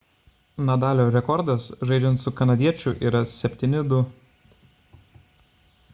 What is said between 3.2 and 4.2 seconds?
7–2